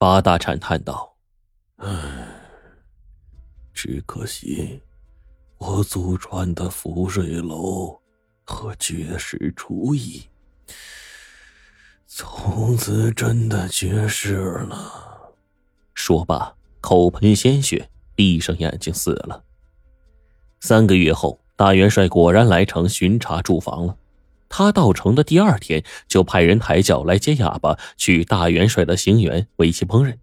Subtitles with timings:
[0.00, 1.14] 八大铲叹道
[1.76, 1.90] ：“唉，
[3.74, 4.80] 只可惜
[5.58, 8.00] 我祖传的福瑞楼
[8.42, 10.22] 和绝世厨艺，
[12.06, 15.34] 从此真的绝世了。”
[15.92, 19.44] 说罢，口喷鲜血，闭上眼睛死了。
[20.60, 23.98] 三个月后，大元帅果然来城巡查住房了。
[24.50, 30.14] 他到城的第二天，就派人抬轿来接哑巴去大元帅的行辕为其烹饪。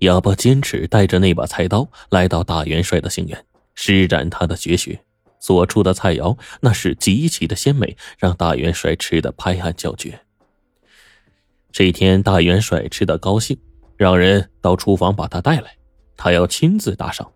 [0.00, 3.36] 哑巴坚持带着那把菜刀来到大元帅的行辕，
[3.74, 5.00] 施展他的绝学，
[5.40, 10.20] 所出的菜肴那是极其的鲜美，让大元帅吃的拍案叫绝。
[11.72, 13.58] 这一天，大元帅吃的高兴，
[13.96, 15.74] 让人到厨房把他带来，
[16.16, 17.32] 他要亲自打赏。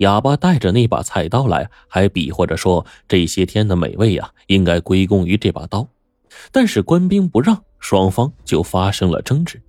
[0.00, 5.86] 哑巴带着那把菜刀来，还比划着说：“这些天的美味呀，应该归功于这把刀。”
[6.50, 9.60] 但是官兵不让，双方就发生了争执。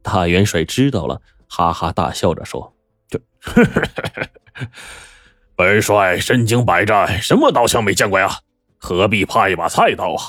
[0.00, 2.72] 大元帅知道了，哈哈大笑着说
[3.10, 3.20] ：“这，
[5.56, 8.38] 本帅身经百战，什么刀枪没见过呀？
[8.78, 10.22] 何必怕一把菜刀啊？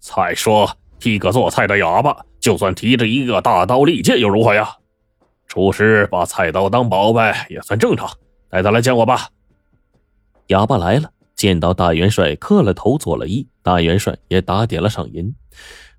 [0.00, 0.68] 再说，
[1.04, 4.76] 一个做菜的哑巴，就算提着一个大刀利剑又如何呀？
[5.46, 8.10] 厨师把菜刀当宝贝，也算正常。”
[8.52, 9.30] 带他来见我吧。
[10.48, 13.46] 哑巴来了，见到大元帅，磕了头，做了揖。
[13.62, 15.34] 大元帅也打点了赏银，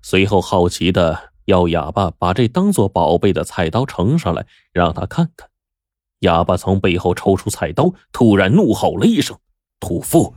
[0.02, 5.48] 随后好奇的要哑巴把这当做宝贝的菜刀呈上来，让他看看。
[6.20, 9.36] 哑巴从背后抽出菜刀，突然怒吼了一声
[9.80, 10.36] ：“屠夫，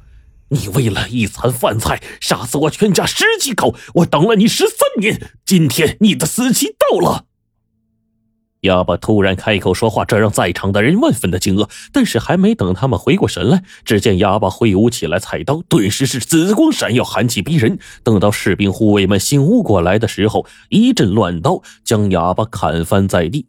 [0.49, 7.25] 你为了一餐饭菜杀死我全家十几口，我等了你十三年，今天你的死期到了。”
[8.61, 11.69] 哑巴突然开口说话，这让在场的人万分的惊愕。
[11.94, 17.77] 但是还没等他们回过神来，只见哑巴挥舞起来菜刀，顿时是紫光闪耀，寒气逼人。
[18.03, 23.47] 等到士兵护卫们醒悟过来的时候，一阵乱刀将哑巴砍翻在地。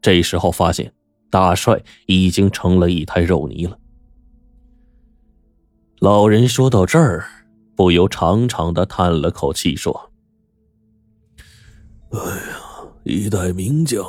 [0.00, 0.92] 这时候发现
[1.30, 3.78] 大帅已经成了一滩肉泥了。
[5.98, 7.26] 老人说到这儿，
[7.74, 10.10] 不由长长的叹了口气，说
[12.12, 12.60] ：“哎呀，
[13.04, 14.04] 一代名将。”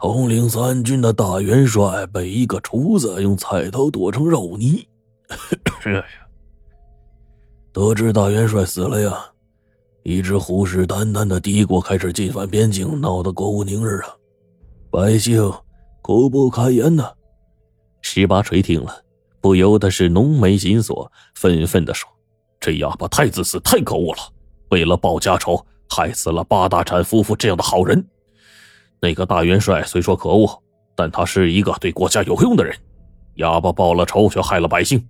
[0.00, 4.86] 统领三军的大元帅被一个厨子用菜刀剁成肉泥。
[7.70, 9.24] 得知大元帅死了呀，
[10.02, 14.08] 一直虎视眈眈的敌国开始进犯边境，闹得国无宁日啊！
[14.90, 15.52] 百姓
[16.00, 17.12] 苦不堪言呐。
[18.00, 19.02] 十八锤听了，
[19.40, 22.08] 不由得是浓眉紧锁，愤愤的说
[22.58, 24.18] ：“这哑巴太自私，太可恶了！
[24.70, 28.04] 为了报家仇，害死了八大产夫妇这样的好人。”
[29.00, 30.62] 那个大元帅虽说可恶，
[30.94, 32.76] 但他是一个对国家有用的人。
[33.36, 35.08] 哑巴报了仇，却害了百姓，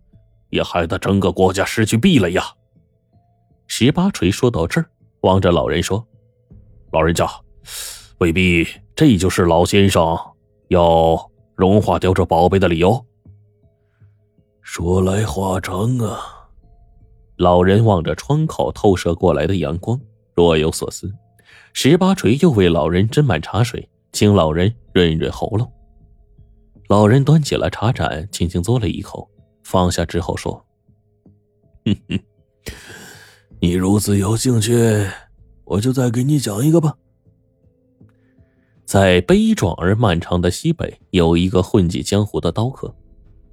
[0.51, 2.45] 也害得整个国家失去壁垒呀。
[3.67, 4.87] 十八锤说到这儿，
[5.23, 6.07] 望着老人说
[6.93, 7.29] ：“老人家，
[8.19, 10.17] 未必这就是老先生
[10.69, 13.05] 要融化掉这宝贝的理由。”
[14.63, 16.21] 说来话长啊。
[17.37, 19.99] 老人望着窗口透射过来的阳光，
[20.35, 21.11] 若有所思。
[21.73, 25.73] 十八锤又为老人斟满茶水，请老人润润喉咙。
[26.89, 29.31] 老人端起了茶盏，轻轻嘬了一口，
[29.63, 30.67] 放下之后说
[31.87, 32.19] ：“哼哼，
[33.61, 34.75] 你如此有兴趣，
[35.65, 36.97] 我就再给你讲一个吧。
[38.85, 42.93] 在悲壮而漫长的西北，有一个混迹江湖的刀客。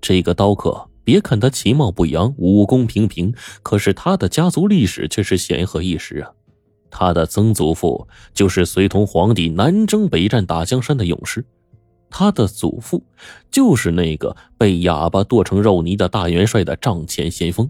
[0.02, 3.32] 这个刀客，别看他其貌不扬，武功平平，
[3.62, 6.32] 可是他的家族历史却是显赫一时啊。”
[6.90, 11.46] 他的曾祖父就是随同皇帝南征北战打江山的勇士，
[12.10, 13.04] 他的祖父
[13.52, 17.70] 就是那个被哑巴剁成肉泥的大元帅的帐前先锋。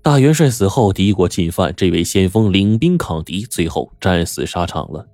[0.00, 5.06] 大元帅死后，敌国进犯，这位先锋领兵抗敌，最后战死沙场了。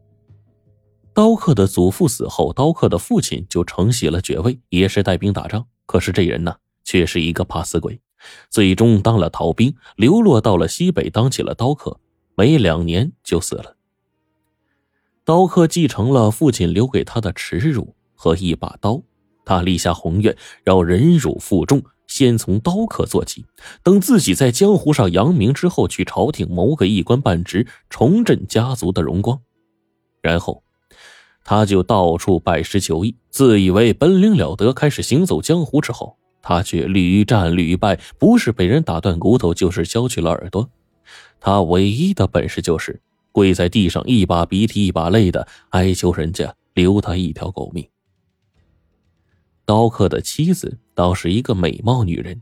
[1.12, 5.66] 刀客的祖父死后，刀客的父亲就承袭了爵位，也是带兵打仗。
[5.84, 6.54] 可是这人呢，
[6.84, 8.00] 却是一个怕死鬼，
[8.50, 11.98] 最终当了逃兵，流落到了西北，当起了刀客。
[12.38, 13.74] 没两年就死了。
[15.24, 19.02] 刀客继承了父亲留给他的耻辱和一把刀，
[19.44, 23.44] 他立下宏愿，要忍辱负重，先从刀客做起。
[23.82, 29.40] 等自己在江湖上扬名之后，去朝廷谋个一官半职，重振家族的荣光。
[30.22, 30.62] 然后，
[31.42, 34.72] 他就到处拜师求艺，自以为本领了得。
[34.72, 40.70] 开始行走江湖之后，他却屡战屡败，不是被人打断骨头，就是削去了耳朵。
[41.40, 43.00] 他唯一的本事就是
[43.32, 47.88] 跪在地上，一把鼻涕一把泪的哀求人家留他一条狗命。
[49.64, 52.40] 刀客的妻子倒是一个美貌女人，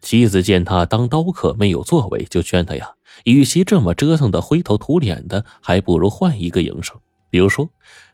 [0.00, 2.94] 妻子见他当刀客没有作为，就劝他呀，
[3.24, 6.98] 与其这么折腾的灰头土脸的，还不如换一个营生。
[7.28, 7.68] 比如说，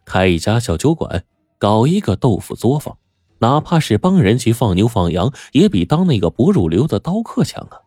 [0.04, 1.24] 开一家小酒馆，
[1.58, 2.98] 搞一个豆腐作坊，
[3.38, 7.81] 哪怕是帮人去放牛放羊，也比当那个不入流的刀客强啊。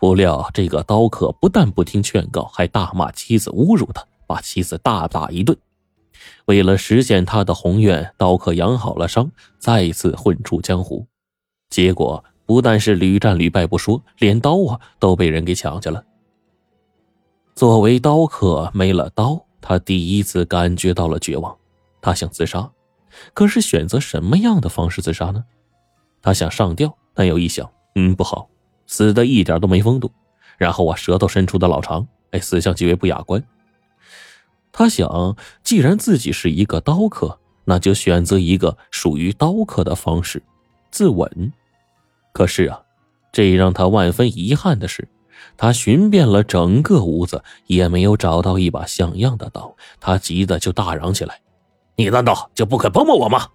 [0.00, 5.56] 不料这个刀客不但不听劝告，还大骂妻子，侮辱他，把妻子大打一顿。
[6.46, 11.06] 为了实现他的宏愿，刀客养好了伤，再次混出江湖。
[11.68, 16.02] 结果不但是屡战屡败不说，连刀啊都被人给抢去了。
[17.54, 21.54] 作为刀客，没了刀，他第一次感觉到了绝望。
[22.00, 22.70] 他想自杀，
[23.34, 25.44] 可是选择什么样的方式自杀呢？
[26.22, 28.48] 他想上吊，但又一想，嗯，不好。
[28.90, 30.10] 死的一点都没风度，
[30.58, 33.40] 然后啊，舌头伸出的老长，哎，死相极为不雅观。
[34.72, 40.42] 他想，既然自己是一个刀客，那就选择一个属于刀客的方式，
[40.90, 41.52] 自刎。
[42.32, 42.82] 可是啊，
[43.30, 45.08] 这让他万分遗憾的是，
[45.56, 49.76] 他寻遍了整个屋子，也没有找到一把像样的刀。
[50.00, 51.40] 他急得就大嚷起来
[51.94, 53.46] ：“你难道就不肯帮帮我吗？”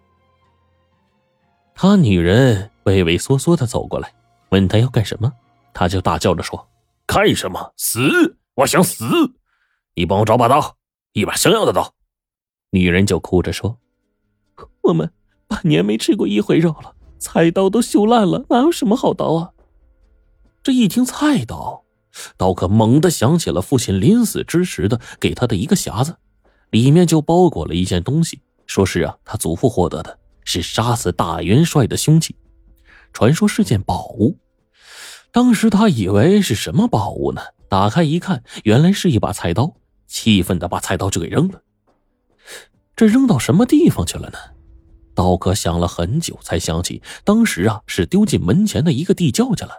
[1.76, 4.15] 他女人畏畏缩缩的走过来。
[4.56, 5.34] 问他要干什么，
[5.74, 6.69] 他就大叫着说
[7.06, 7.74] ：“干什么？
[7.75, 8.38] 死！
[8.54, 9.06] 我想死！
[9.96, 10.78] 你帮我找把刀，
[11.12, 11.94] 一把像样的刀。”
[12.72, 13.78] 女人就哭着说
[14.84, 15.12] ：“我们
[15.46, 19.52] 半年没吃过一回肉了，菜刀都锈烂了，哪有什么好刀啊？”
[20.63, 21.84] 这一听菜刀，
[22.38, 26.16] 刀客猛地想起了父亲临死之时的给他的一个匣子，
[26.69, 32.38] 里面就包裹了一件东西，说是啊，他祖父获得的，是杀死大元帅的凶器，
[33.12, 34.38] 传说是件宝物。
[35.36, 37.42] 当时他以为是什么宝物呢？
[37.68, 39.76] 打开一看，原来是一把菜刀，
[40.08, 41.62] 气愤的把菜刀就给扔了。
[42.96, 44.38] 这扔到什么地方去了呢？
[45.14, 49.72] 刀客想了很久，才想起当时啊是丢进门前的一个地窖去了。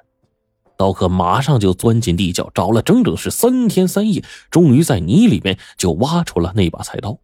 [0.77, 7.19] 刀客马上就钻进地窖，找了整整是三天三夜，终于在泥里面就挖出了那把菜刀。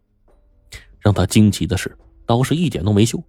[0.99, 1.95] 让他惊奇的是，
[2.25, 3.21] 刀是一点都没锈，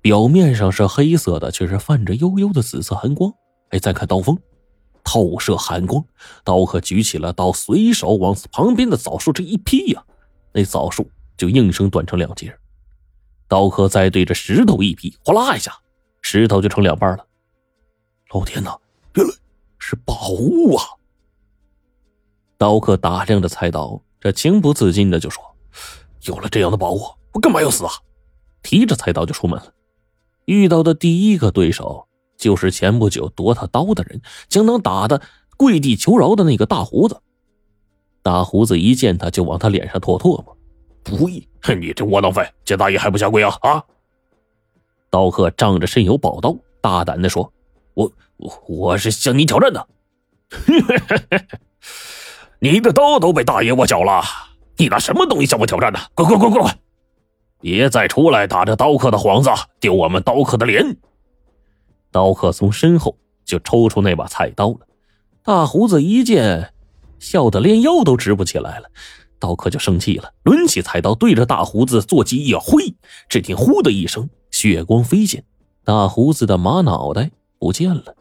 [0.00, 3.32] 表面上是黑色的，却是泛着幽幽的紫色寒光。
[3.72, 4.38] 哎，再看刀锋，
[5.02, 6.02] 透射寒光。
[6.44, 10.04] 刀客举起了刀，随手往旁边的枣树这一劈呀，
[10.52, 12.54] 那枣树就应声断成两截。
[13.48, 15.72] 刀客再对着石头一劈，哗啦一下，
[16.20, 17.26] 石头就成两半了。
[18.32, 18.78] 老天哪，
[19.14, 19.34] 原来
[19.78, 20.84] 是宝物啊！
[22.58, 25.42] 刀客打量着菜刀，这情不自禁的就说
[26.24, 27.00] ：“有了这样的宝物，
[27.32, 27.90] 我干嘛要死啊？”
[28.62, 29.74] 提着菜刀就出门了。
[30.44, 32.06] 遇到的第一个对手。
[32.42, 35.22] 就是前不久夺他刀的人，将他打的
[35.56, 37.22] 跪地求饶的那个大胡子。
[38.20, 40.56] 大胡子一见他就往他脸上唾唾沫，
[41.04, 41.46] 不义！
[41.78, 43.56] 你这窝囊废，见大爷还不下跪啊？
[43.60, 43.84] 啊！
[45.08, 47.52] 刀客仗着身有宝刀，大胆的说
[47.94, 49.86] ：“我我我是向你挑战的。
[52.58, 54.20] 你的刀都被大爷我缴了，
[54.78, 56.00] 你拿什么东西向我挑战呢？
[56.14, 56.76] 滚滚滚滚滚！
[57.60, 60.96] 别再出来打着刀客的幌子，丢我们刀客的脸！”
[62.12, 64.86] 刀客从身后就抽出那把菜刀了，
[65.42, 66.72] 大胡子一见，
[67.18, 68.88] 笑得连腰都直不起来了。
[69.40, 72.94] 刀客就生气了，抡起菜刀对着大胡子坐骑一挥，
[73.28, 75.42] 只听“呼”的一声，血光飞溅，
[75.82, 78.14] 大胡子的马脑袋不见了。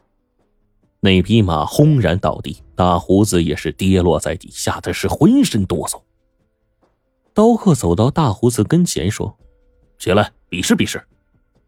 [1.02, 6.02] 那匹马轰然倒地，大胡子也是跌落在地，吓得是浑身哆嗦。
[7.34, 9.38] 刀客走到大胡子跟前说
[10.00, 11.04] ：“起来，比试比试。”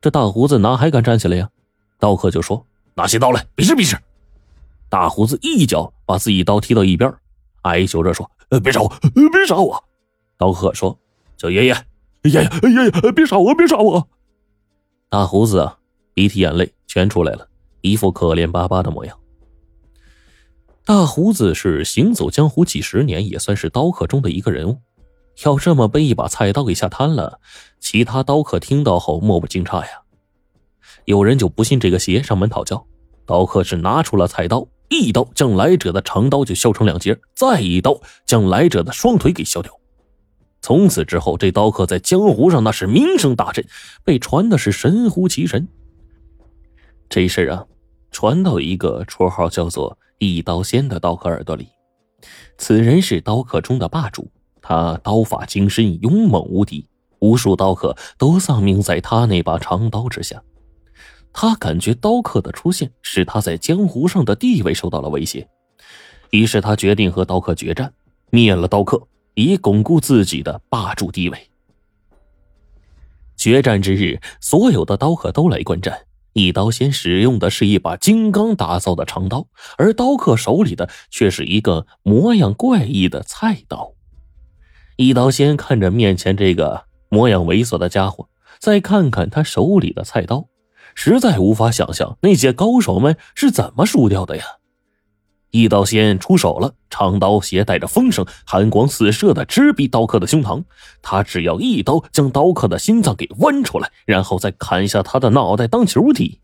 [0.02, 1.50] 这大胡子哪还敢站起来呀？
[2.04, 3.98] 刀客就说：“拿起刀来，比试比试。”
[4.92, 7.10] 大胡子一脚把自己刀踢到一边，
[7.62, 8.90] 哀求着说：“呃，别杀我，
[9.32, 9.82] 别杀我！”
[10.38, 11.00] 刀客说
[11.38, 11.74] ：“叫爷爷，
[12.24, 14.06] 爷爷，爷爷，别杀我，别杀我！”
[15.08, 15.78] 大胡子啊，
[16.14, 17.48] 鼻涕眼泪全出来了，
[17.80, 19.18] 一副可怜巴巴的模样。
[20.84, 24.78] 大胡子是行走江湖几十年，也算是刀客中的一个人物。
[25.46, 27.40] 要这么被一把菜刀给吓瘫了，
[27.80, 30.03] 其他刀客听到后莫不惊诧呀。
[31.06, 32.86] 有人就不信这个邪，上门讨教。
[33.26, 39.72] 刀客是拿出了菜刀，一刀将来者的长刀就削成两截，再一刀将来者的双腿给削掉。
[40.62, 43.66] 从此之后，这刀客在江湖上那是名声大振，
[44.04, 45.68] 被传的是神乎其神。
[47.10, 47.66] 这事儿啊，
[48.12, 51.68] 传到一个绰号叫做“一刀仙”的刀客耳朵里。
[52.58, 54.32] 此人是刀客中的霸主，
[54.62, 56.88] 他刀法精深，勇猛无敌，
[57.20, 60.42] 无数刀客都丧命在他那把长刀之下。
[61.34, 65.48] 他感觉刀客的出现使他在江湖上的地位受到了威胁，
[66.30, 67.92] 于是他决定和刀客决战，
[68.30, 71.50] 灭了刀客，以巩固自己的霸主地位。
[73.36, 76.06] 决战之日，所有的刀客都来观战。
[76.34, 79.48] 一刀仙使用的是一把金刚打造的长刀，
[79.78, 83.94] 而刀客手里的却是一个模样怪异的菜刀。
[84.96, 90.48] 一刀仙看着面前这个模样猥琐的家伙，再看看他手里的菜刀，
[90.96, 94.44] 实在无法想象那些高手们是怎么输掉的呀！
[95.52, 100.64] 一刀仙出手了，长刀携带着风声，寒光四射的直逼刀客的胸膛。
[101.04, 106.40] 他只要一刀将刀客的心脏给剜出来，然后再砍下他的脑袋当球踢。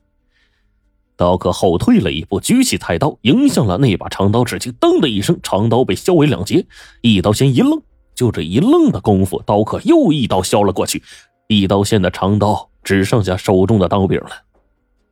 [1.18, 6.68] 刀客后退了一步，举起菜刀迎向了那把长刀，只听“噔”的一声，长刀被削为两截。
[7.02, 7.82] 一刀仙一愣，
[8.14, 11.02] 就这一愣的功夫，刀客又一刀削了过去。
[11.48, 14.30] 一刀仙的长刀只剩下手中的刀柄了。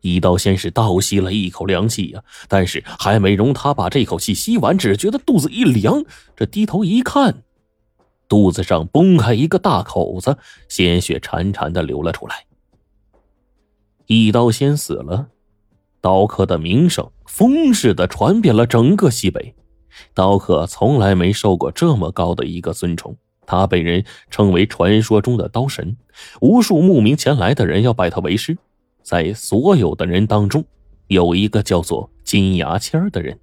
[0.01, 6.03] 一刀先是倒吸了一口凉气呀，但是还没容他把这口气吸完，只觉得肚子一凉。
[6.35, 7.43] 这低头一看，
[8.29, 10.37] 肚子上崩开一个大口子，
[10.69, 12.45] 鲜血潺潺的流了出来。
[14.05, 15.29] 一刀先死了，
[15.99, 19.55] 刀客的名声风似的传遍了整个西北。
[20.13, 25.97] 刀客从来没受过这么高的一个尊崇，他被人称为传说中的刀神，
[26.41, 28.55] 无数慕名前来的人要拜他为师。
[29.01, 30.63] 在所有的人当中，
[31.07, 33.39] 有一个叫做金牙签的人。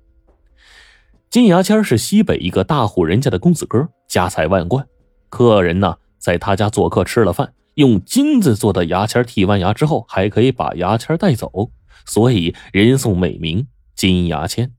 [1.31, 4.87] 金牙签是西北一个大户人家的公子哥，家财万贯。
[5.31, 11.71] 客人呢，在他家做客吃了饭，用金子做的牙签剔完牙之后，还可以把牙签带走，
[12.05, 14.71] 所以人送美名金牙签。